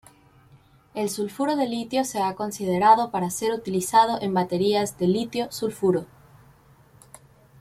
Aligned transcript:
El 0.95 1.11
sulfuro 1.11 1.55
de 1.55 1.67
litio 1.67 2.03
se 2.05 2.23
ha 2.23 2.33
considerado 2.33 3.11
para 3.11 3.29
ser 3.29 3.53
utilizado 3.53 4.17
en 4.19 4.33
baterías 4.33 4.97
de 4.97 5.05
litio-sulfuro. 5.07 6.07